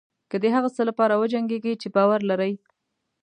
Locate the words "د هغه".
0.43-0.69